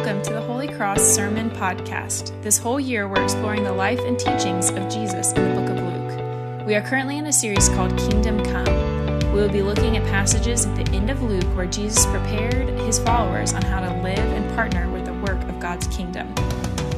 [0.00, 2.42] Welcome to the Holy Cross Sermon Podcast.
[2.42, 5.76] This whole year, we're exploring the life and teachings of Jesus in the book of
[5.76, 6.66] Luke.
[6.66, 9.18] We are currently in a series called Kingdom Come.
[9.34, 12.98] We will be looking at passages at the end of Luke where Jesus prepared his
[12.98, 16.34] followers on how to live and partner with the work of God's kingdom.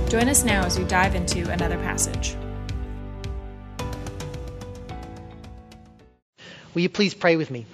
[0.08, 2.36] Join us now as we dive into another passage.
[6.72, 7.66] Will you please pray with me?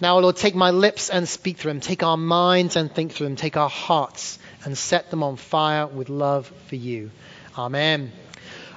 [0.00, 1.80] Now, Lord, take my lips and speak through them.
[1.80, 3.36] Take our minds and think through them.
[3.36, 7.10] Take our hearts and set them on fire with love for you.
[7.56, 8.12] Amen.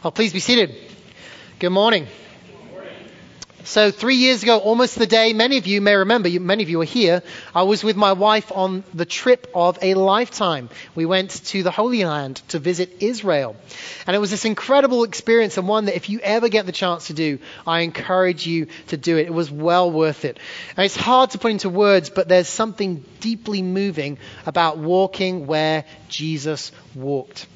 [0.03, 0.75] Oh, please be seated.
[1.59, 2.07] Good morning.
[3.67, 6.77] So, three years ago, almost the day, many of you may remember, many of you
[6.77, 7.21] were here,
[7.53, 10.69] I was with my wife on the trip of a lifetime.
[10.95, 13.57] We went to the Holy Land to visit Israel.
[14.07, 17.07] And it was this incredible experience, and one that if you ever get the chance
[17.07, 19.27] to do, I encourage you to do it.
[19.27, 20.39] It was well worth it.
[20.77, 25.83] And it's hard to put into words, but there's something deeply moving about walking where
[26.07, 27.47] Jesus walked.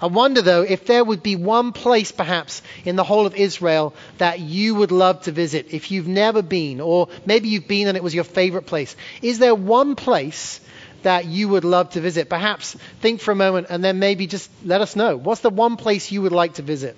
[0.00, 3.94] I wonder, though, if there would be one place, perhaps, in the whole of Israel
[4.18, 7.96] that you would love to visit if you've never been, or maybe you've been and
[7.96, 8.94] it was your favorite place.
[9.22, 10.60] Is there one place
[11.02, 12.28] that you would love to visit?
[12.28, 15.16] Perhaps think for a moment and then maybe just let us know.
[15.16, 16.96] What's the one place you would like to visit?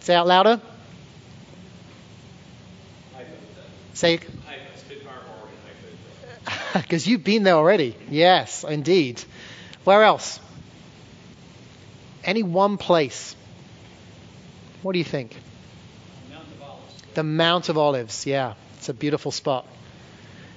[0.00, 0.60] Say out louder.
[3.94, 4.20] Say.
[6.74, 7.96] Because you've been there already.
[8.10, 9.22] Yes, indeed.
[9.86, 10.40] Where else?
[12.24, 13.36] Any one place.
[14.82, 15.36] What do you think?
[16.28, 17.14] Mount.
[17.14, 18.26] The Mount of Olives.
[18.26, 19.64] Yeah, it's a beautiful spot.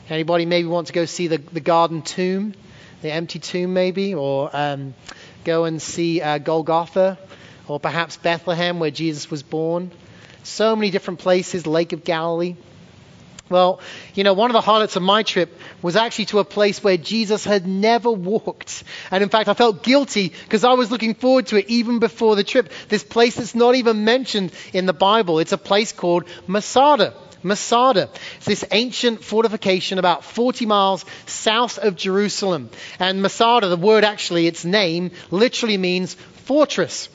[0.09, 2.55] Anybody maybe want to go see the, the garden tomb,
[3.03, 4.95] the empty tomb maybe, or um,
[5.45, 7.19] go and see uh, Golgotha,
[7.67, 9.91] or perhaps Bethlehem where Jesus was born.
[10.41, 12.55] So many different places, Lake of Galilee.
[13.47, 13.79] Well,
[14.15, 16.97] you know, one of the highlights of my trip was actually to a place where
[16.97, 18.83] Jesus had never walked.
[19.11, 22.35] And in fact, I felt guilty because I was looking forward to it even before
[22.35, 22.71] the trip.
[22.87, 25.39] This place that's not even mentioned in the Bible.
[25.39, 27.13] It's a place called Masada.
[27.43, 28.09] Masada.
[28.37, 32.69] It's this ancient fortification about 40 miles south of Jerusalem.
[32.99, 37.09] And Masada, the word actually, its name literally means fortress.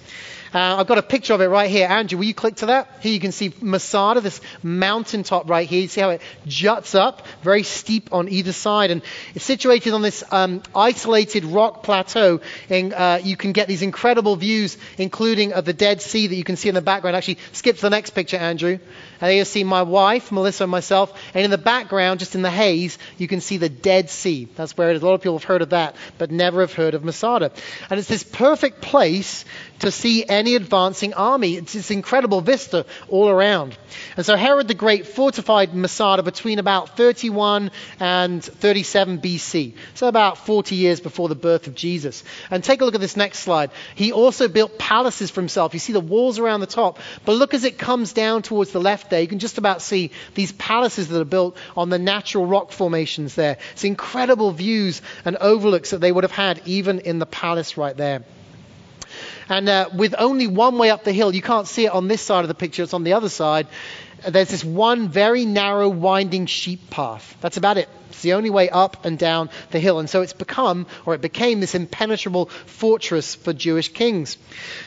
[0.55, 1.89] Uh, I've got a picture of it right here.
[1.89, 2.89] Andrew, will you click to that?
[3.01, 5.83] Here you can see Masada, this mountaintop right here.
[5.83, 8.93] You see how it juts up, very steep on either side.
[8.93, 9.03] And
[9.35, 12.41] it's situated on this um, isolated rock plateau.
[12.71, 16.45] And uh, you can get these incredible views, including of the Dead Sea that you
[16.45, 17.17] can see in the background.
[17.17, 18.79] Actually, skip to the next picture, Andrew.
[18.79, 18.81] And
[19.21, 21.13] there you see my wife, Melissa, and myself.
[21.35, 24.49] And in the background, just in the haze, you can see the Dead Sea.
[24.55, 25.03] That's where it is.
[25.03, 27.51] A lot of people have heard of that, but never have heard of Masada.
[27.91, 29.45] And it's this perfect place
[29.81, 31.57] to see any advancing army.
[31.57, 33.77] It's this incredible vista all around.
[34.17, 39.75] And so Herod the Great fortified Masada between about 31 and 37 BC.
[39.95, 42.23] So about 40 years before the birth of Jesus.
[42.51, 43.71] And take a look at this next slide.
[43.95, 45.73] He also built palaces for himself.
[45.75, 46.99] You see the walls around the top.
[47.25, 50.11] But look as it comes down towards the left there, you can just about see
[50.35, 53.57] these palaces that are built on the natural rock formations there.
[53.73, 57.97] It's incredible views and overlooks that they would have had even in the palace right
[57.97, 58.25] there.
[59.49, 62.23] And uh, with only one way up the hill, you can't see it on this
[62.23, 63.67] side of the picture, it's on the other side.
[64.29, 67.37] There's this one very narrow, winding sheep path.
[67.41, 67.89] That's about it.
[68.15, 69.99] It's the only way up and down the hill.
[69.99, 74.39] And so it's become, or it became, this impenetrable fortress for Jewish kings.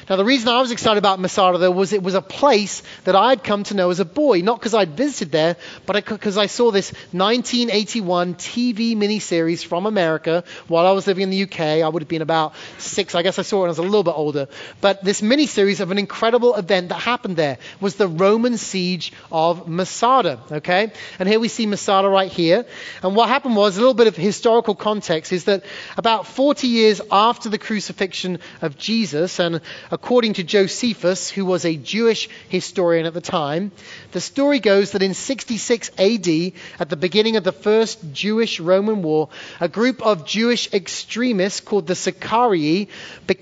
[0.09, 3.17] Now, the reason I was excited about Masada, though, was it was a place that
[3.17, 4.39] I'd come to know as a boy.
[4.39, 10.45] Not because I'd visited there, but because I saw this 1981 TV miniseries from America
[10.69, 11.59] while I was living in the UK.
[11.59, 13.13] I would have been about six.
[13.13, 14.47] I guess I saw it when I was a little bit older.
[14.79, 19.67] But this miniseries of an incredible event that happened there was the Roman siege of
[19.67, 20.39] Masada.
[20.51, 20.91] Okay?
[21.19, 22.65] And here we see Masada right here.
[23.03, 25.63] And what happened was, a little bit of historical context is that
[25.97, 29.61] about 40 years after the crucifixion of Jesus, and
[29.91, 33.71] according to Josephus, who was a Jewish historian at the time,
[34.17, 36.27] the story goes that in 66 AD,
[36.79, 39.29] at the beginning of the first Jewish Roman war,
[39.59, 42.89] a group of Jewish extremists called the Sicarii,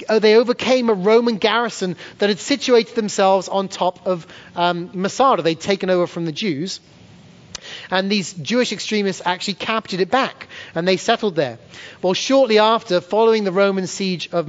[0.10, 4.27] they overcame a Roman garrison that had situated themselves on top of
[4.57, 5.44] um, Masada.
[5.44, 6.81] They'd taken over from the Jews.
[7.91, 11.57] And these Jewish extremists actually captured it back and they settled there.
[12.01, 14.45] Well, shortly after, following the Roman siege of,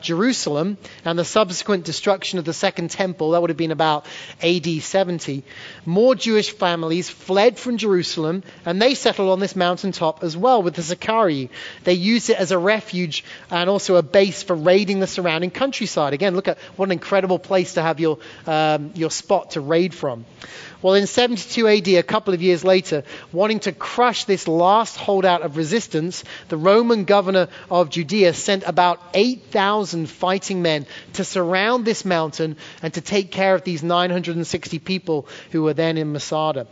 [0.00, 4.06] Jerusalem and the subsequent destruction of the Second Temple, that would have been about
[4.42, 5.42] AD 70,
[5.84, 10.74] more Jewish families fled from Jerusalem and they settled on this mountaintop as well with
[10.74, 11.50] the Sicarii.
[11.84, 16.12] They used it as a refuge and also a base for raiding the surrounding countryside.
[16.12, 19.94] Again, look at what an incredible place to have your, um, your spot to raid
[19.94, 20.24] from.
[20.82, 25.42] Well, in 72 AD, a couple of years later, wanting to crush this last holdout
[25.42, 32.06] of resistance, the Roman governor of Judea sent about 8,000 fighting men to surround this
[32.06, 36.66] mountain and to take care of these 960 people who were then in Masada.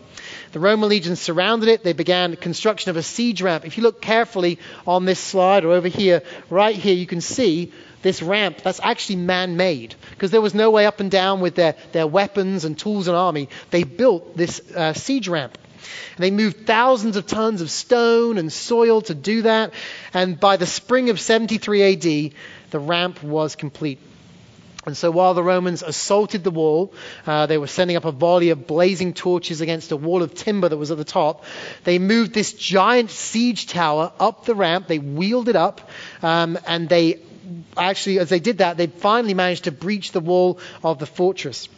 [0.52, 1.84] The Roman legions surrounded it.
[1.84, 3.66] They began construction of a siege ramp.
[3.66, 7.72] If you look carefully on this slide or over here, right here, you can see
[8.02, 11.54] this ramp that's actually man made because there was no way up and down with
[11.54, 13.48] their, their weapons and tools and army.
[13.70, 15.58] They built this uh, siege ramp.
[16.16, 19.72] And they moved thousands of tons of stone and soil to do that.
[20.12, 22.32] And by the spring of 73 AD,
[22.70, 24.00] the ramp was complete.
[24.86, 26.94] And so while the Romans assaulted the wall,
[27.26, 30.68] uh, they were sending up a volley of blazing torches against a wall of timber
[30.68, 31.44] that was at the top.
[31.84, 34.86] They moved this giant siege tower up the ramp.
[34.86, 35.90] They wheeled it up,
[36.22, 37.20] um, and they
[37.78, 41.68] actually, as they did that, they finally managed to breach the wall of the fortress.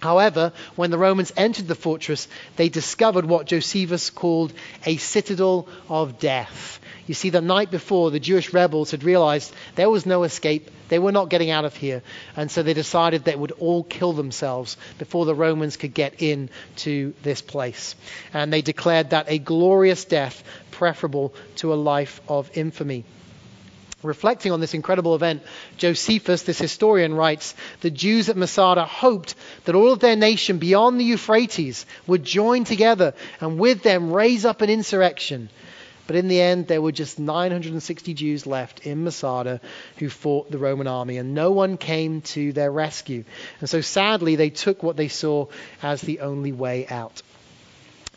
[0.00, 4.52] However, when the Romans entered the fortress, they discovered what Josephus called
[4.84, 6.80] a citadel of death.
[7.06, 10.70] You see, the night before, the Jewish rebels had realized there was no escape.
[10.88, 12.02] They were not getting out of here.
[12.36, 16.50] And so they decided they would all kill themselves before the Romans could get in
[16.76, 17.94] to this place.
[18.34, 23.04] And they declared that a glorious death preferable to a life of infamy.
[24.06, 25.42] Reflecting on this incredible event,
[25.76, 30.98] Josephus, this historian, writes The Jews at Masada hoped that all of their nation beyond
[30.98, 35.50] the Euphrates would join together and with them raise up an insurrection.
[36.06, 39.60] But in the end, there were just 960 Jews left in Masada
[39.98, 43.24] who fought the Roman army, and no one came to their rescue.
[43.60, 45.46] And so sadly, they took what they saw
[45.82, 47.22] as the only way out.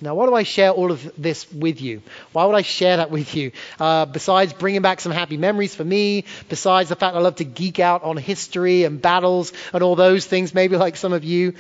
[0.02, 2.02] Now, why do I share all of this with you?
[2.32, 3.52] Why would I share that with you?
[3.80, 7.44] Uh, besides bringing back some happy memories for me, besides the fact I love to
[7.44, 11.54] geek out on history and battles and all those things, maybe like some of you,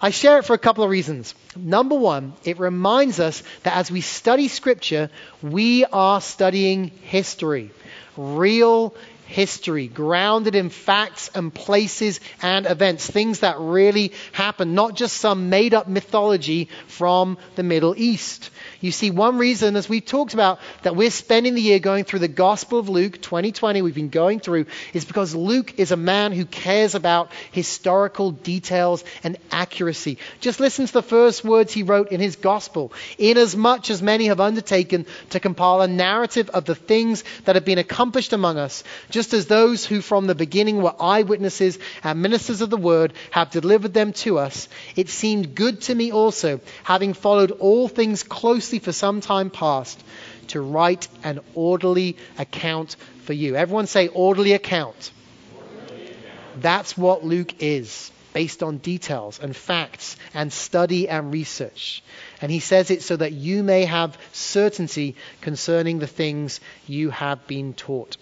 [0.00, 1.34] I share it for a couple of reasons.
[1.56, 5.10] Number one, it reminds us that as we study Scripture,
[5.42, 7.70] we are studying history,
[8.16, 8.94] real
[9.30, 15.48] history, grounded in facts and places and events, things that really happened, not just some
[15.50, 18.50] made up mythology from the Middle East.
[18.80, 22.20] You see, one reason, as we've talked about, that we're spending the year going through
[22.20, 26.32] the Gospel of Luke 2020, we've been going through, is because Luke is a man
[26.32, 30.16] who cares about historical details and accuracy.
[30.40, 32.92] Just listen to the first words he wrote in his Gospel.
[33.18, 37.78] Inasmuch as many have undertaken to compile a narrative of the things that have been
[37.78, 42.70] accomplished among us, just as those who from the beginning were eyewitnesses and ministers of
[42.70, 47.50] the word have delivered them to us, it seemed good to me also, having followed
[47.50, 50.02] all things closely for some time past,
[50.48, 53.56] to write an orderly account for you.
[53.56, 55.12] Everyone say orderly account.
[55.56, 56.62] Orderly account.
[56.62, 62.02] That's what Luke is, based on details and facts and study and research.
[62.40, 67.46] And he says it so that you may have certainty concerning the things you have
[67.46, 68.16] been taught.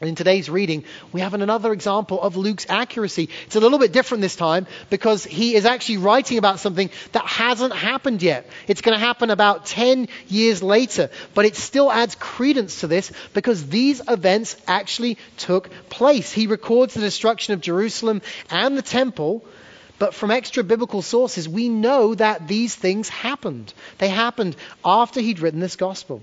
[0.00, 3.28] And in today's reading, we have another example of Luke's accuracy.
[3.44, 7.26] It's a little bit different this time because he is actually writing about something that
[7.26, 8.48] hasn't happened yet.
[8.66, 13.12] It's going to happen about 10 years later, but it still adds credence to this
[13.34, 16.32] because these events actually took place.
[16.32, 19.44] He records the destruction of Jerusalem and the temple,
[19.98, 23.74] but from extra biblical sources, we know that these things happened.
[23.98, 26.22] They happened after he'd written this gospel.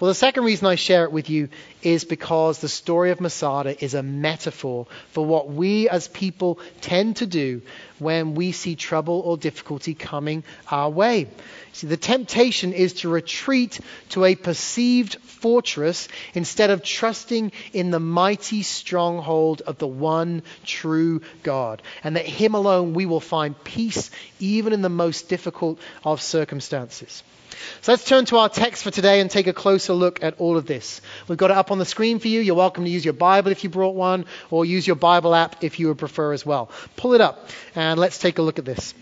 [0.00, 1.50] Well, the second reason I share it with you
[1.82, 7.16] is because the story of Masada is a metaphor for what we as people tend
[7.16, 7.62] to do
[7.98, 11.28] when we see trouble or difficulty coming our way.
[11.72, 18.00] See, the temptation is to retreat to a perceived fortress instead of trusting in the
[18.00, 24.10] mighty stronghold of the one true God, and that Him alone we will find peace
[24.38, 27.22] even in the most difficult of circumstances.
[27.82, 30.56] So let's turn to our text for today and take a closer look at all
[30.56, 31.00] of this.
[31.28, 32.40] We've got it up on the screen for you.
[32.40, 35.62] You're welcome to use your Bible if you brought one, or use your Bible app
[35.62, 36.70] if you would prefer as well.
[36.96, 38.94] Pull it up and let's take a look at this.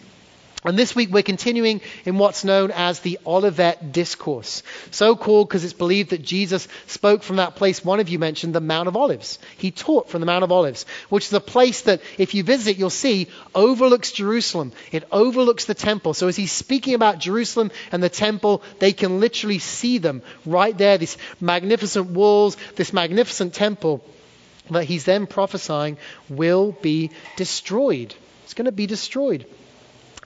[0.65, 4.65] And this week we're continuing in what's known as the Olivet Discourse.
[4.91, 8.57] So called because it's believed that Jesus spoke from that place one of you mentioned,
[8.57, 9.39] the Mount of Olives.
[9.57, 12.77] He taught from the Mount of Olives, which is a place that if you visit,
[12.77, 14.73] you'll see overlooks Jerusalem.
[14.91, 16.13] It overlooks the temple.
[16.13, 20.77] So as he's speaking about Jerusalem and the temple, they can literally see them right
[20.77, 24.05] there, these magnificent walls, this magnificent temple
[24.71, 25.99] that he's then prophesying
[26.29, 28.13] will be destroyed.
[28.45, 29.47] It's going to be destroyed.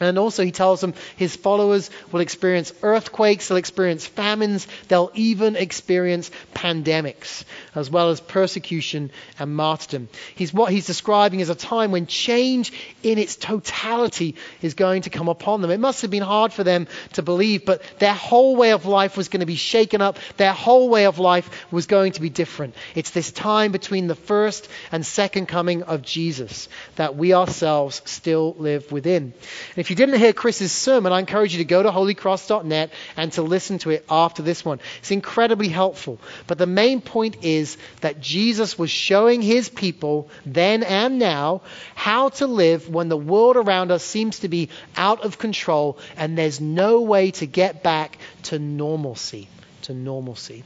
[0.00, 5.54] And also, he tells them his followers will experience earthquakes, they'll experience famines, they'll even
[5.54, 7.44] experience pandemics,
[7.74, 10.08] as well as persecution and martyrdom.
[10.34, 12.72] He's what he's describing as a time when change
[13.02, 15.70] in its totality is going to come upon them.
[15.70, 19.16] It must have been hard for them to believe, but their whole way of life
[19.16, 22.30] was going to be shaken up, their whole way of life was going to be
[22.30, 22.74] different.
[22.94, 28.54] It's this time between the first and second coming of Jesus that we ourselves still
[28.58, 29.34] live within.
[29.76, 33.32] And if you didn't hear Chris's sermon, I encourage you to go to holycross.net and
[33.32, 34.78] to listen to it after this one.
[35.00, 36.20] It's incredibly helpful.
[36.46, 41.62] But the main point is that Jesus was showing his people then and now
[41.96, 46.38] how to live when the world around us seems to be out of control and
[46.38, 49.48] there's no way to get back to normalcy.
[49.82, 50.62] To normalcy.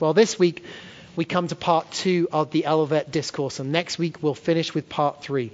[0.00, 0.64] Well, this week,
[1.16, 4.88] we come to part two of the Olivet Discourse, and next week we'll finish with
[4.88, 5.50] part three.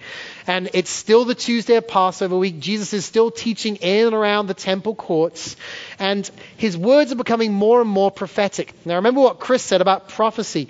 [0.46, 2.58] And it's still the Tuesday of Passover week.
[2.58, 5.56] Jesus is still teaching in and around the temple courts,
[5.98, 8.74] and his words are becoming more and more prophetic.
[8.84, 10.68] Now, remember what Chris said about prophecy.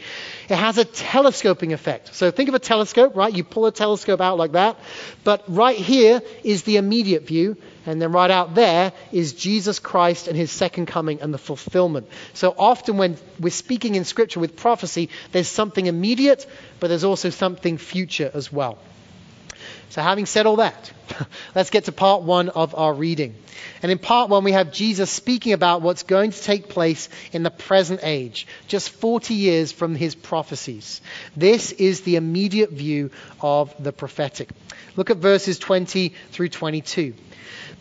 [0.48, 2.14] It has a telescoping effect.
[2.14, 3.32] So think of a telescope, right?
[3.32, 4.76] You pull a telescope out like that,
[5.24, 7.56] but right here is the immediate view,
[7.86, 12.08] and then right out there is Jesus Christ and his second coming and the fulfillment.
[12.34, 16.46] So often when we're speaking in Scripture with prophecy, there's something immediate,
[16.80, 18.78] but there's also something future as well.
[19.92, 20.90] So, having said all that,
[21.54, 23.34] let's get to part one of our reading.
[23.82, 27.42] And in part one, we have Jesus speaking about what's going to take place in
[27.42, 31.02] the present age, just 40 years from his prophecies.
[31.36, 33.10] This is the immediate view
[33.42, 34.48] of the prophetic.
[34.96, 37.12] Look at verses 20 through 22.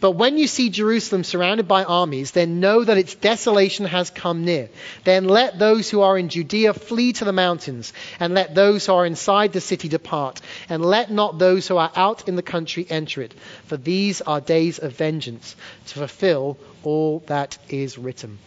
[0.02, 4.44] But when you see Jerusalem surrounded by armies, then know that its desolation has come
[4.44, 4.70] near.
[5.04, 8.94] Then let those who are in Judea flee to the mountains, and let those who
[8.94, 12.86] are inside the city depart, and let not those who are out in the country
[12.90, 13.34] enter it.
[13.66, 15.56] For these are days of vengeance,
[15.88, 18.40] to fulfill all that is written.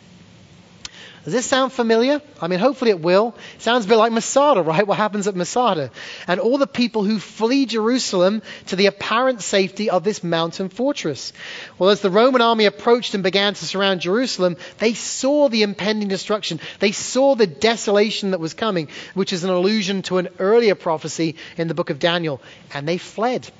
[1.24, 2.20] Does this sound familiar?
[2.38, 3.34] I mean, hopefully it will.
[3.54, 4.86] It sounds a bit like Masada, right?
[4.86, 5.90] What happens at Masada?
[6.26, 11.32] And all the people who flee Jerusalem to the apparent safety of this mountain fortress.
[11.78, 16.08] Well, as the Roman army approached and began to surround Jerusalem, they saw the impending
[16.08, 16.60] destruction.
[16.78, 21.36] They saw the desolation that was coming, which is an allusion to an earlier prophecy
[21.56, 22.42] in the book of Daniel.
[22.74, 23.50] And they fled.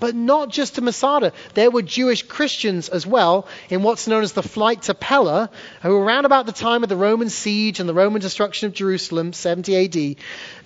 [0.00, 1.32] But not just to Masada.
[1.54, 5.50] There were Jewish Christians as well in what's known as the flight to Pella,
[5.82, 9.32] who around about the time of the Roman siege and the Roman destruction of Jerusalem,
[9.32, 10.16] 70 AD,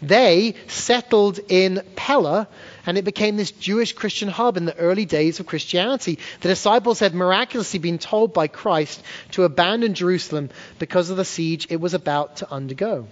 [0.03, 2.49] they settled in Pella
[2.87, 6.19] and it became this Jewish Christian hub in the early days of Christianity.
[6.41, 11.67] The disciples had miraculously been told by Christ to abandon Jerusalem because of the siege
[11.69, 13.07] it was about to undergo.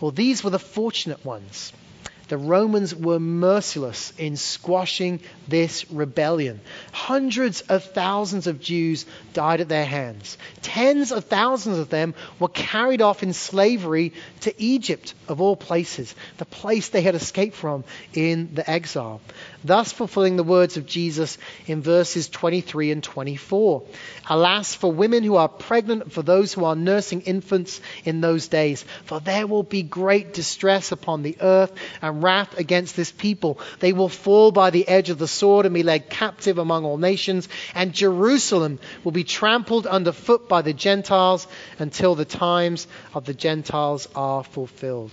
[0.00, 1.72] Well, these were the fortunate ones.
[2.28, 6.60] The Romans were merciless in squashing this rebellion.
[6.92, 9.04] Hundreds of thousands of Jews
[9.34, 10.38] died at their hands.
[10.62, 16.14] Tens of thousands of them were carried off in slavery to Egypt, of all places,
[16.38, 19.20] the place they had escaped from in the exile.
[19.64, 23.82] Thus, fulfilling the words of Jesus in verses 23 and 24.
[24.28, 28.84] Alas, for women who are pregnant, for those who are nursing infants in those days,
[29.06, 33.58] for there will be great distress upon the earth and wrath against this people.
[33.80, 36.98] They will fall by the edge of the sword and be led captive among all
[36.98, 41.46] nations, and Jerusalem will be trampled underfoot by the Gentiles
[41.78, 45.10] until the times of the Gentiles are fulfilled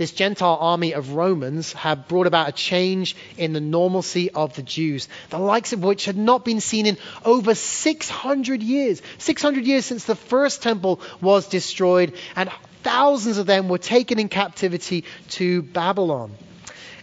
[0.00, 4.62] this Gentile army of Romans had brought about a change in the normalcy of the
[4.62, 9.02] Jews, the likes of which had not been seen in over 600 years.
[9.18, 12.48] 600 years since the first temple was destroyed, and
[12.82, 16.32] thousands of them were taken in captivity to Babylon.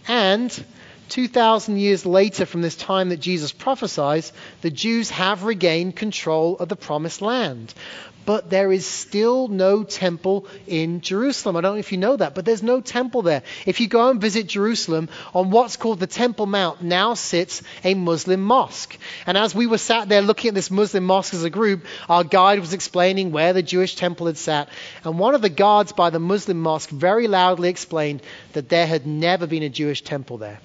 [0.08, 0.50] And
[1.08, 6.68] 2,000 years later from this time that Jesus prophesies, the Jews have regained control of
[6.68, 7.74] the promised land
[8.28, 11.56] but there is still no temple in Jerusalem.
[11.56, 13.42] I don't know if you know that, but there's no temple there.
[13.64, 17.94] If you go and visit Jerusalem, on what's called the Temple Mount now sits a
[17.94, 18.98] Muslim mosque.
[19.26, 22.22] And as we were sat there looking at this Muslim mosque as a group, our
[22.22, 24.68] guide was explaining where the Jewish temple had sat.
[25.04, 28.20] And one of the guards by the Muslim mosque very loudly explained
[28.52, 30.60] that there had never been a Jewish temple there.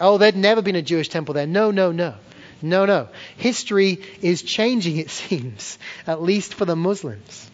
[0.00, 1.46] Oh, there'd never been a Jewish temple there.
[1.46, 2.14] No, no, no.
[2.62, 3.08] No, no.
[3.36, 7.50] History is changing, it seems, at least for the Muslims.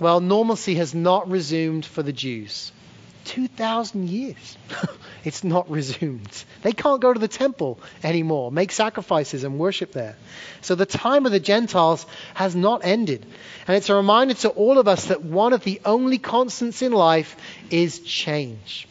[0.00, 2.72] Well, normalcy has not resumed for the Jews.
[3.24, 4.56] 2,000 years.
[5.24, 6.44] it's not resumed.
[6.62, 10.16] They can't go to the temple anymore, make sacrifices and worship there.
[10.62, 13.26] So the time of the Gentiles has not ended.
[13.66, 16.92] And it's a reminder to all of us that one of the only constants in
[16.92, 17.36] life
[17.70, 18.88] is change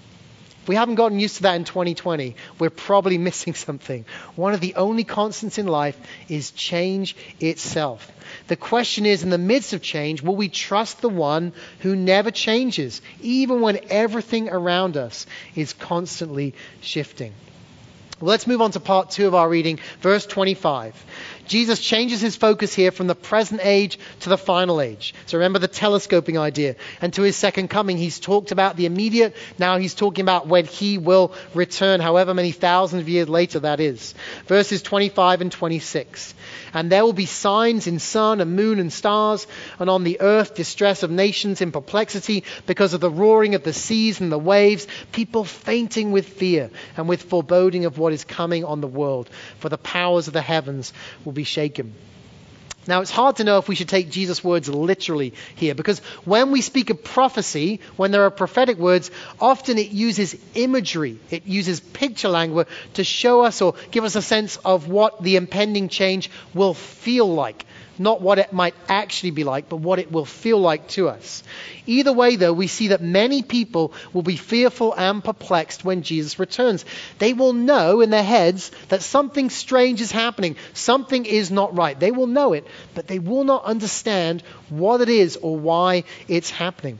[0.67, 4.03] If we haven't gotten used to that in 2020, we're probably missing something.
[4.35, 5.97] One of the only constants in life
[6.27, 8.11] is change itself.
[8.49, 12.31] The question is, in the midst of change, will we trust the one who never
[12.31, 17.31] changes, even when everything around us is constantly shifting?
[18.19, 21.01] Well, let's move on to part two of our reading, verse 25.
[21.47, 25.13] Jesus changes his focus here from the present age to the final age.
[25.25, 26.75] So remember the telescoping idea.
[27.01, 29.35] And to his second coming, he's talked about the immediate.
[29.57, 33.79] Now he's talking about when he will return, however many thousands of years later that
[33.79, 34.13] is.
[34.47, 36.33] Verses 25 and 26.
[36.73, 39.47] And there will be signs in sun and moon and stars,
[39.79, 43.73] and on the earth distress of nations in perplexity because of the roaring of the
[43.73, 48.65] seas and the waves, people fainting with fear and with foreboding of what is coming
[48.65, 49.29] on the world.
[49.59, 51.93] For the powers of the heavens will be shaken.
[52.87, 56.51] Now, it's hard to know if we should take Jesus' words literally here because when
[56.51, 61.81] we speak of prophecy, when there are prophetic words, often it uses imagery, it uses
[61.81, 66.31] picture language to show us or give us a sense of what the impending change
[66.53, 67.65] will feel like
[67.99, 71.43] not what it might actually be like, but what it will feel like to us.
[71.85, 76.39] Either way, though, we see that many people will be fearful and perplexed when Jesus
[76.39, 76.85] returns.
[77.19, 81.99] They will know in their heads that something strange is happening, something is not right.
[81.99, 86.49] They will know it, but they will not understand what it is or why it's
[86.49, 86.99] happening.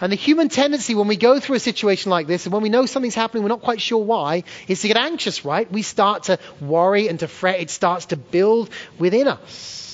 [0.00, 2.68] And the human tendency when we go through a situation like this, and when we
[2.68, 5.70] know something's happening, we're not quite sure why, is to get anxious, right?
[5.70, 7.60] We start to worry and to fret.
[7.60, 9.87] It starts to build within us.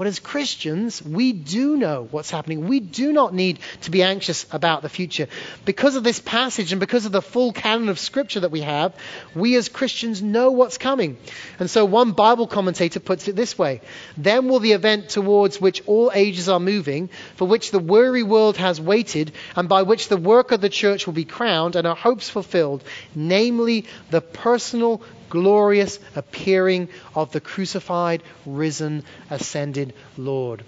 [0.00, 2.66] But as Christians, we do know what's happening.
[2.66, 5.28] We do not need to be anxious about the future.
[5.66, 8.94] Because of this passage and because of the full canon of Scripture that we have,
[9.34, 11.18] we as Christians know what's coming.
[11.58, 13.82] And so one Bible commentator puts it this way
[14.16, 18.56] Then will the event towards which all ages are moving, for which the weary world
[18.56, 21.94] has waited, and by which the work of the church will be crowned and our
[21.94, 22.82] hopes fulfilled,
[23.14, 30.62] namely the personal glorious appearing of the crucified, risen, ascended Lord.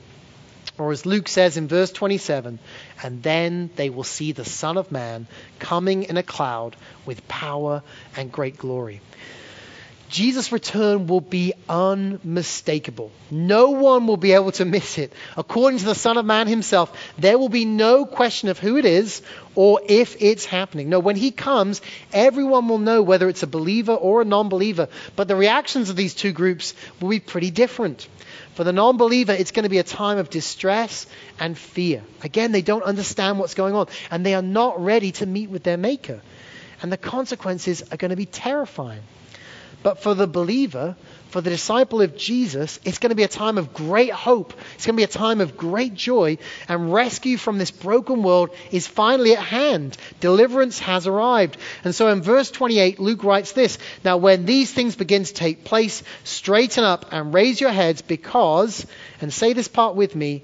[0.79, 2.59] Or as Luke says in verse 27,
[3.03, 5.27] and then they will see the Son of Man
[5.59, 7.83] coming in a cloud with power
[8.17, 9.03] and great glory.
[10.13, 13.11] Jesus' return will be unmistakable.
[13.31, 15.11] No one will be able to miss it.
[15.39, 18.85] According to the Son of Man himself, there will be no question of who it
[18.85, 19.23] is
[19.55, 20.91] or if it's happening.
[20.91, 21.81] No, when he comes,
[22.13, 24.89] everyone will know whether it's a believer or a non believer.
[25.17, 28.07] But the reactions of these two groups will be pretty different.
[28.55, 31.07] For the non believer, it's going to be a time of distress
[31.41, 32.03] and fear.
[32.23, 35.63] Again, they don't understand what's going on, and they are not ready to meet with
[35.63, 36.21] their Maker.
[36.83, 39.01] And the consequences are going to be terrifying.
[39.83, 40.97] But for the believer,
[41.31, 44.53] for the disciple of Jesus, it's going to be a time of great hope.
[44.75, 48.51] It's going to be a time of great joy, and rescue from this broken world
[48.71, 49.97] is finally at hand.
[50.21, 51.57] Deliverance has arrived.
[51.85, 55.65] And so in verse 28, Luke writes this Now, when these things begin to take
[55.65, 58.87] place, straighten up and raise your heads, because,
[59.21, 60.43] and say this part with me,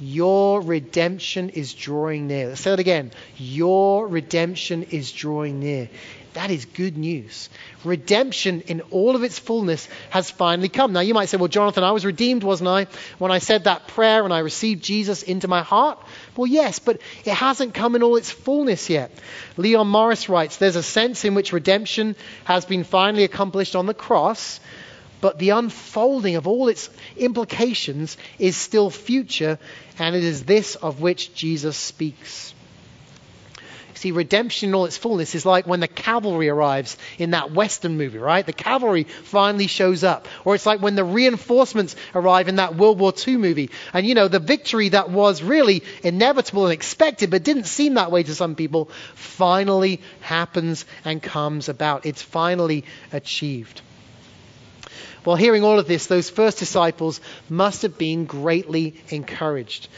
[0.00, 2.48] your redemption is drawing near.
[2.48, 3.12] Let's say it again.
[3.36, 5.88] Your redemption is drawing near.
[6.36, 7.48] That is good news.
[7.82, 10.92] Redemption in all of its fullness has finally come.
[10.92, 13.86] Now, you might say, well, Jonathan, I was redeemed, wasn't I, when I said that
[13.86, 15.98] prayer and I received Jesus into my heart?
[16.36, 19.12] Well, yes, but it hasn't come in all its fullness yet.
[19.56, 23.94] Leon Morris writes, there's a sense in which redemption has been finally accomplished on the
[23.94, 24.60] cross,
[25.20, 29.58] but the unfolding of all its implications is still future,
[29.98, 32.54] and it is this of which Jesus speaks.
[33.96, 37.96] See, redemption in all its fullness is like when the cavalry arrives in that Western
[37.96, 38.44] movie, right?
[38.44, 40.28] The cavalry finally shows up.
[40.44, 43.70] Or it's like when the reinforcements arrive in that World War II movie.
[43.94, 48.12] And, you know, the victory that was really inevitable and expected, but didn't seem that
[48.12, 52.04] way to some people, finally happens and comes about.
[52.04, 53.80] It's finally achieved.
[55.24, 59.88] Well, hearing all of this, those first disciples must have been greatly encouraged.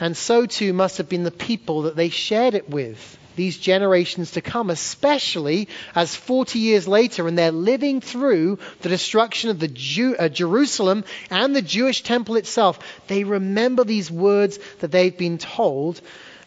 [0.00, 4.32] And so too must have been the people that they shared it with these generations
[4.32, 9.68] to come, especially as 40 years later, and they're living through the destruction of the
[9.68, 15.38] Jew, uh, Jerusalem and the Jewish temple itself, they remember these words that they've been
[15.38, 16.00] told,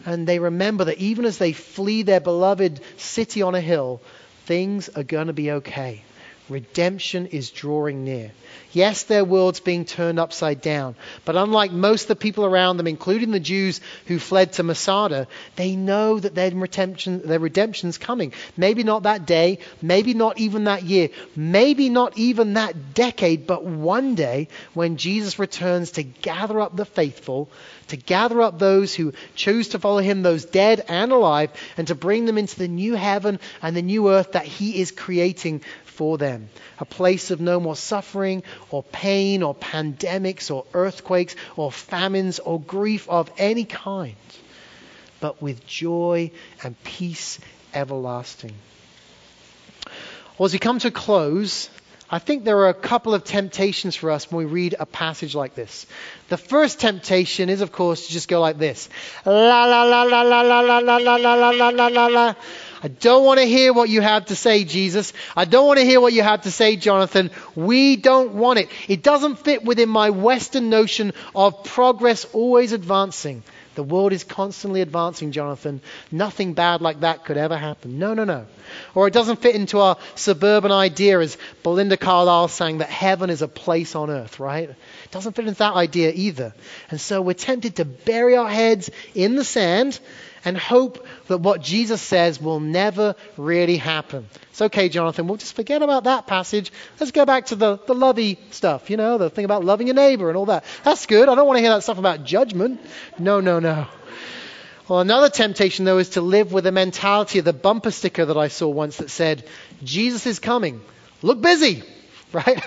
[0.06, 4.00] and they remember that even as they flee their beloved city on a hill,
[4.46, 6.02] things are going to be okay.
[6.48, 8.32] Redemption is drawing near.
[8.72, 12.86] Yes, their world's being turned upside down, but unlike most of the people around them,
[12.86, 18.32] including the Jews who fled to Masada, they know that their, redemption, their redemption's coming.
[18.56, 23.64] Maybe not that day, maybe not even that year, maybe not even that decade, but
[23.64, 27.50] one day when Jesus returns to gather up the faithful,
[27.88, 31.94] to gather up those who choose to follow him, those dead and alive, and to
[31.94, 35.62] bring them into the new heaven and the new earth that he is creating
[35.98, 36.48] for them.
[36.78, 42.60] A place of no more suffering or pain or pandemics or earthquakes or famines or
[42.60, 44.14] grief of any kind,
[45.18, 46.30] but with joy
[46.62, 47.40] and peace
[47.74, 48.54] everlasting.
[50.38, 51.68] Well, as we come to a close,
[52.08, 55.34] I think there are a couple of temptations for us when we read a passage
[55.34, 55.84] like this.
[56.28, 58.88] The first temptation is, of course, to just go like this.
[59.26, 62.34] La la la la la la la la la la la la la la.
[62.82, 65.12] I don't want to hear what you have to say, Jesus.
[65.36, 67.30] I don't want to hear what you have to say, Jonathan.
[67.54, 68.68] We don't want it.
[68.86, 73.42] It doesn't fit within my Western notion of progress always advancing.
[73.78, 75.80] The world is constantly advancing, Jonathan.
[76.10, 78.00] Nothing bad like that could ever happen.
[78.00, 78.46] No, no, no.
[78.92, 83.40] Or it doesn't fit into our suburban idea, as Belinda Carlisle sang, that heaven is
[83.40, 84.68] a place on earth, right?
[84.68, 86.54] It doesn't fit into that idea either.
[86.90, 90.00] And so we're tempted to bury our heads in the sand
[90.44, 94.26] and hope that what Jesus says will never really happen.
[94.50, 95.28] It's okay, Jonathan.
[95.28, 96.72] We'll just forget about that passage.
[96.98, 99.96] Let's go back to the, the lovey stuff, you know, the thing about loving your
[99.96, 100.64] neighbor and all that.
[100.84, 101.28] That's good.
[101.28, 102.80] I don't want to hear that stuff about judgment.
[103.18, 103.86] No, no, no.
[104.88, 108.36] Well, another temptation, though, is to live with the mentality of the bumper sticker that
[108.38, 109.44] I saw once that said,
[109.84, 110.80] Jesus is coming.
[111.20, 111.82] Look busy,
[112.32, 112.64] right?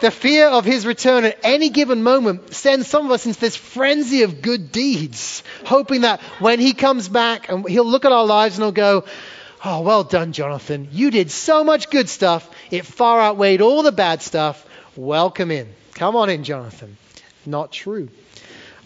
[0.00, 3.56] The fear of his return at any given moment sends some of us into this
[3.56, 8.26] frenzy of good deeds, hoping that when he comes back and he'll look at our
[8.26, 9.04] lives and he'll go,
[9.62, 10.88] Oh, well done, Jonathan.
[10.90, 12.48] You did so much good stuff.
[12.70, 14.66] It far outweighed all the bad stuff.
[14.96, 15.68] Welcome in.
[15.92, 16.96] Come on in, Jonathan.
[17.44, 18.08] Not true.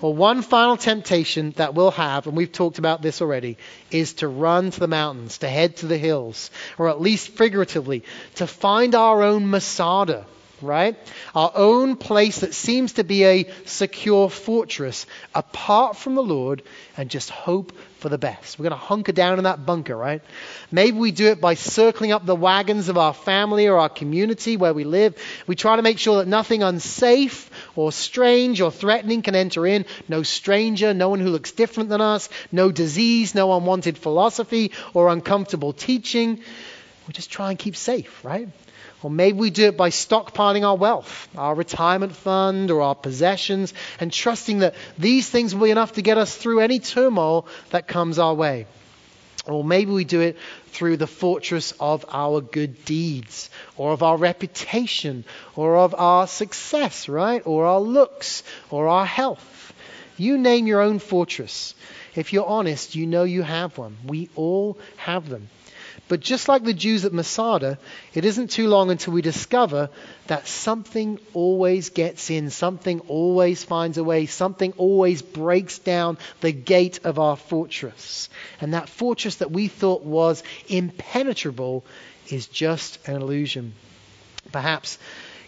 [0.00, 3.56] Well, one final temptation that we'll have, and we've talked about this already,
[3.92, 8.02] is to run to the mountains, to head to the hills, or at least figuratively,
[8.34, 10.26] to find our own Masada
[10.64, 10.96] right?
[11.34, 16.62] Our own place that seems to be a secure fortress apart from the Lord
[16.96, 18.58] and just hope for the best.
[18.58, 20.20] We're going to hunker down in that bunker, right?
[20.70, 24.58] Maybe we do it by circling up the wagons of our family or our community
[24.58, 25.16] where we live.
[25.46, 29.86] We try to make sure that nothing unsafe or strange or threatening can enter in.
[30.06, 35.08] No stranger, no one who looks different than us, no disease, no unwanted philosophy or
[35.08, 36.40] uncomfortable teaching.
[37.08, 38.48] We just try and keep safe, right?
[39.04, 43.74] Or maybe we do it by stockpiling our wealth, our retirement fund, or our possessions,
[44.00, 47.86] and trusting that these things will be enough to get us through any turmoil that
[47.86, 48.66] comes our way.
[49.46, 50.38] Or maybe we do it
[50.68, 57.06] through the fortress of our good deeds, or of our reputation, or of our success,
[57.06, 57.42] right?
[57.44, 59.74] Or our looks, or our health.
[60.16, 61.74] You name your own fortress.
[62.14, 63.98] If you're honest, you know you have one.
[64.06, 65.50] We all have them.
[66.06, 67.78] But just like the Jews at Masada,
[68.12, 69.88] it isn't too long until we discover
[70.26, 76.52] that something always gets in, something always finds a way, something always breaks down the
[76.52, 78.28] gate of our fortress.
[78.60, 81.84] And that fortress that we thought was impenetrable
[82.28, 83.72] is just an illusion.
[84.52, 84.98] Perhaps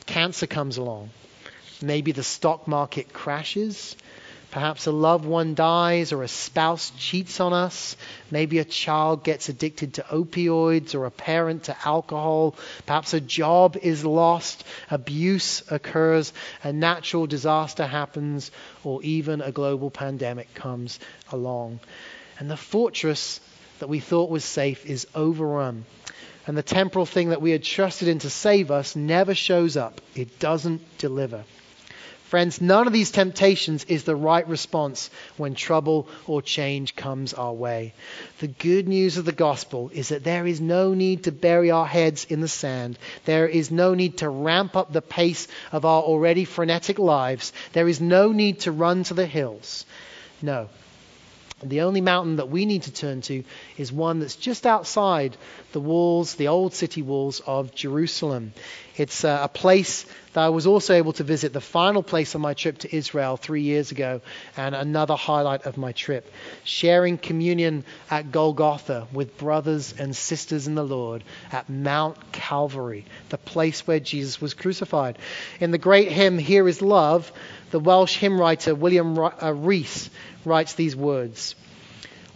[0.06, 1.10] cancer comes along.
[1.82, 3.94] Maybe the stock market crashes.
[4.50, 7.96] Perhaps a loved one dies or a spouse cheats on us.
[8.30, 12.54] Maybe a child gets addicted to opioids or a parent to alcohol.
[12.86, 16.32] Perhaps a job is lost, abuse occurs,
[16.62, 18.50] a natural disaster happens,
[18.84, 21.00] or even a global pandemic comes
[21.32, 21.80] along.
[22.38, 23.40] And the fortress
[23.80, 25.84] that we thought was safe is overrun.
[26.46, 30.00] And the temporal thing that we had trusted in to save us never shows up.
[30.14, 31.44] It doesn't deliver.
[32.28, 37.52] Friends, none of these temptations is the right response when trouble or change comes our
[37.52, 37.94] way.
[38.40, 41.86] The good news of the gospel is that there is no need to bury our
[41.86, 42.98] heads in the sand.
[43.26, 47.52] There is no need to ramp up the pace of our already frenetic lives.
[47.74, 49.86] There is no need to run to the hills.
[50.42, 50.68] No,
[51.62, 53.42] the only mountain that we need to turn to
[53.78, 55.38] is one that's just outside
[55.72, 58.52] the walls, the old city walls of Jerusalem.
[58.94, 62.42] It's uh, a place that I was also able to visit, the final place on
[62.42, 64.20] my trip to Israel three years ago,
[64.54, 66.30] and another highlight of my trip.
[66.64, 73.38] Sharing communion at Golgotha with brothers and sisters in the Lord at Mount Calvary, the
[73.38, 75.16] place where Jesus was crucified.
[75.58, 77.32] In the great hymn, Here is Love,
[77.70, 80.10] the Welsh hymn writer William uh, Rees
[80.44, 81.54] writes these words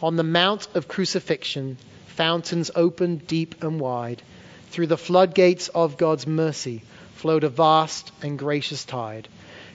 [0.03, 4.23] On the Mount of Crucifixion, fountains opened deep and wide.
[4.71, 6.83] through the floodgates of God's mercy
[7.14, 9.29] flowed a vast and gracious tide.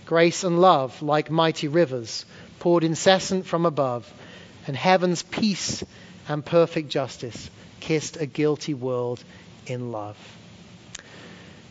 [0.05, 2.25] Grace and love, like mighty rivers,
[2.59, 4.11] poured incessant from above,
[4.67, 5.83] and heaven's peace
[6.27, 9.23] and perfect justice kissed a guilty world
[9.67, 10.17] in love.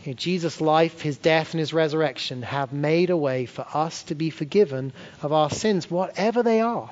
[0.05, 4.03] You know, Jesus' life, his death, and his resurrection have made a way for us
[4.05, 6.91] to be forgiven of our sins, whatever they are,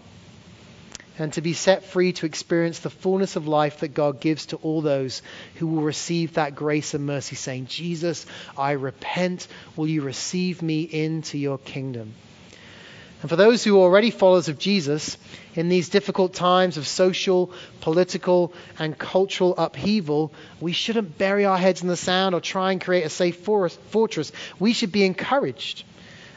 [1.18, 4.56] and to be set free to experience the fullness of life that God gives to
[4.56, 5.20] all those
[5.56, 8.24] who will receive that grace and mercy, saying, Jesus,
[8.56, 9.46] I repent.
[9.76, 12.14] Will you receive me into your kingdom?
[13.22, 15.16] And for those who are already followers of Jesus,
[15.54, 21.82] in these difficult times of social, political, and cultural upheaval, we shouldn't bury our heads
[21.82, 24.32] in the sand or try and create a safe fortress.
[24.58, 25.84] We should be encouraged.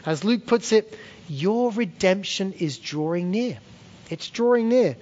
[0.06, 0.96] As Luke puts it,
[1.28, 3.58] your redemption is drawing near.
[4.12, 4.96] It's drawing near.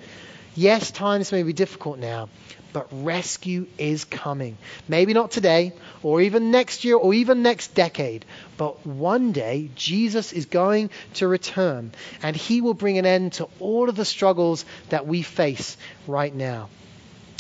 [0.56, 2.30] Yes, times may be difficult now,
[2.74, 4.58] but rescue is coming.
[4.88, 8.26] Maybe not today, or even next year, or even next decade,
[8.58, 13.48] but one day Jesus is going to return, and he will bring an end to
[13.60, 16.70] all of the struggles that we face right now.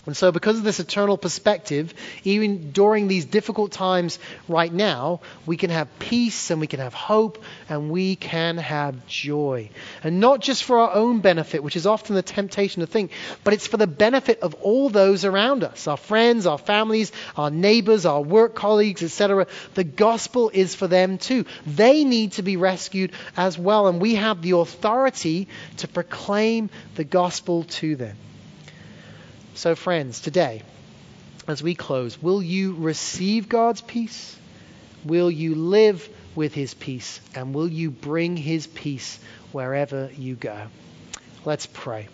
[0.05, 1.93] And so, because of this eternal perspective,
[2.25, 6.93] even during these difficult times right now, we can have peace and we can have
[6.93, 9.69] hope and we can have joy.
[10.03, 13.11] And not just for our own benefit, which is often the temptation to think,
[13.45, 17.49] but it's for the benefit of all those around us our friends, our families, our
[17.49, 19.47] neighbors, our work colleagues, etc.
[19.75, 21.45] The gospel is for them too.
[21.65, 27.05] They need to be rescued as well, and we have the authority to proclaim the
[27.05, 28.17] gospel to them.
[29.55, 30.63] So, friends, today,
[31.47, 34.35] as we close, will you receive God's peace?
[35.05, 37.21] Will you live with his peace?
[37.35, 39.19] And will you bring his peace
[39.51, 40.57] wherever you go?
[41.45, 42.07] Let's pray.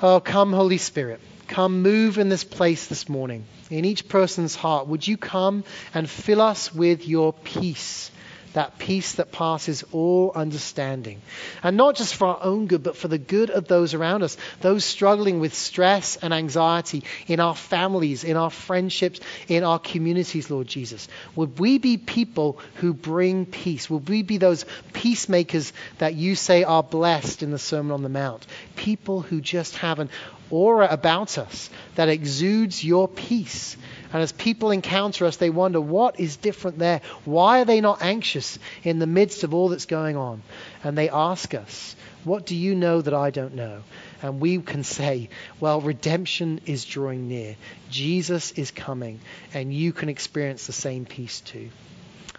[0.00, 1.20] Oh, come, Holy Spirit.
[1.48, 3.44] Come move in this place this morning.
[3.68, 8.10] In each person's heart, would you come and fill us with your peace?
[8.54, 11.20] That peace that passes all understanding.
[11.62, 14.36] And not just for our own good, but for the good of those around us,
[14.60, 20.50] those struggling with stress and anxiety in our families, in our friendships, in our communities,
[20.50, 21.08] Lord Jesus.
[21.36, 23.90] Would we be people who bring peace?
[23.90, 28.08] Would we be those peacemakers that you say are blessed in the Sermon on the
[28.08, 28.46] Mount?
[28.76, 30.10] People who just have an
[30.50, 33.76] aura about us that exudes your peace
[34.14, 37.00] and as people encounter us, they wonder, what is different there?
[37.24, 40.40] Why are they not anxious in the midst of all that's going on?
[40.84, 43.82] And they ask us, what do you know that I don't know?
[44.22, 47.56] And we can say, well, redemption is drawing near.
[47.90, 49.18] Jesus is coming,
[49.52, 51.70] and you can experience the same peace too.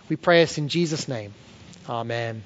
[0.08, 1.34] We pray this in Jesus' name.
[1.90, 2.42] Amen.